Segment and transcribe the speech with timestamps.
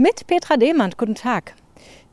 [0.00, 1.56] Mit Petra Demand, guten Tag.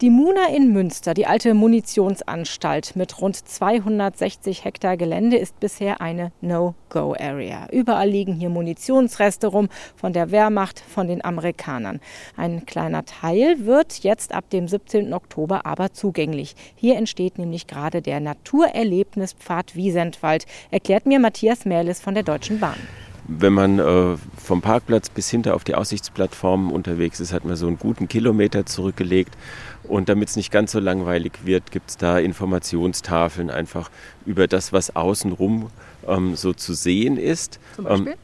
[0.02, 6.32] Die Muna in Münster, die alte Munitionsanstalt mit rund 260 Hektar Gelände, ist bisher eine
[6.42, 7.68] No-Go-Area.
[7.72, 12.00] Überall liegen hier Munitionsreste rum von der Wehrmacht, von den Amerikanern.
[12.36, 15.14] Ein kleiner Teil wird jetzt ab dem 17.
[15.14, 16.56] Oktober aber zugänglich.
[16.74, 22.80] Hier entsteht nämlich gerade der Naturerlebnispfad Wiesentwald, erklärt mir Matthias Mähles von der Deutschen Bahn.
[23.28, 27.68] Wenn man äh, vom Parkplatz bis hinter auf die Aussichtsplattformen unterwegs ist, hat man so
[27.68, 29.36] einen guten Kilometer zurückgelegt.
[29.84, 33.90] Und damit es nicht ganz so langweilig wird, gibt es da Informationstafeln einfach
[34.26, 35.70] über das, was außenrum
[36.08, 37.60] ähm, so zu sehen ist.
[37.76, 38.12] Zum Beispiel?
[38.12, 38.18] Ähm,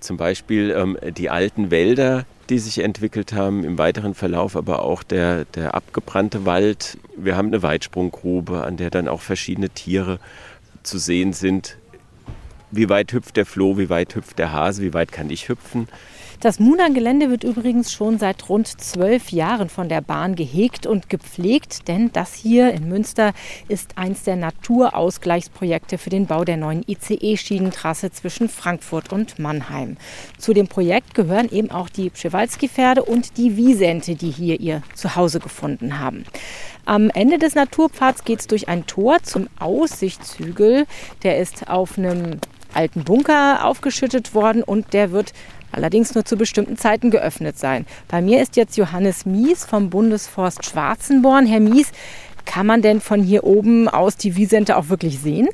[0.00, 5.02] zum Beispiel ähm, die alten Wälder, die sich entwickelt haben, im weiteren Verlauf aber auch
[5.02, 6.98] der, der abgebrannte Wald.
[7.16, 10.18] Wir haben eine Weitsprunggrube, an der dann auch verschiedene Tiere
[10.82, 11.76] zu sehen sind,
[12.70, 15.88] wie weit hüpft der Floh, wie weit hüpft der Hase, wie weit kann ich hüpfen.
[16.40, 21.86] Das Muna-Gelände wird übrigens schon seit rund zwölf Jahren von der Bahn gehegt und gepflegt,
[21.86, 23.34] denn das hier in Münster
[23.68, 29.98] ist eins der Naturausgleichsprojekte für den Bau der neuen ICE-Schienentrasse zwischen Frankfurt und Mannheim.
[30.38, 35.40] Zu dem Projekt gehören eben auch die Przewalski-Pferde und die Wiesente, die hier ihr Zuhause
[35.40, 36.24] gefunden haben.
[36.86, 40.86] Am Ende des Naturpfads geht es durch ein Tor zum Aussichtshügel.
[41.22, 42.40] Der ist auf einem
[42.74, 45.32] alten Bunker aufgeschüttet worden und der wird
[45.72, 47.86] allerdings nur zu bestimmten Zeiten geöffnet sein.
[48.08, 51.46] Bei mir ist jetzt Johannes Mies vom Bundesforst Schwarzenborn.
[51.46, 51.92] Herr Mies,
[52.44, 55.48] kann man denn von hier oben aus die Wiesente auch wirklich sehen?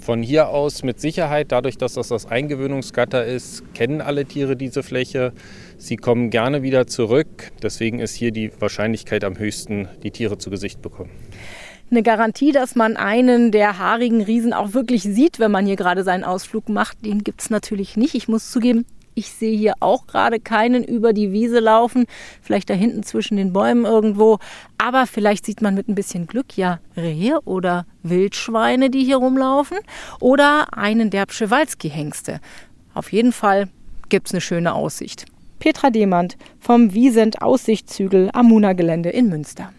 [0.00, 4.82] Von hier aus mit Sicherheit, dadurch, dass das das Eingewöhnungsgatter ist, kennen alle Tiere diese
[4.82, 5.32] Fläche.
[5.76, 7.52] Sie kommen gerne wieder zurück.
[7.62, 11.10] Deswegen ist hier die Wahrscheinlichkeit am höchsten, die Tiere zu Gesicht bekommen
[11.90, 16.04] eine Garantie, dass man einen der haarigen Riesen auch wirklich sieht, wenn man hier gerade
[16.04, 17.04] seinen Ausflug macht.
[17.04, 18.14] Den gibt es natürlich nicht.
[18.14, 22.06] Ich muss zugeben, ich sehe hier auch gerade keinen über die Wiese laufen,
[22.40, 24.38] vielleicht da hinten zwischen den Bäumen irgendwo.
[24.78, 29.78] Aber vielleicht sieht man mit ein bisschen Glück ja Rehe oder Wildschweine, die hier rumlaufen,
[30.20, 32.40] oder einen der Pschewalski-Hengste.
[32.94, 33.68] Auf jeden Fall
[34.08, 35.26] gibt es eine schöne Aussicht.
[35.58, 39.72] Petra Demand vom Wiesent Aussichtshügel am Muna-Gelände in Münster.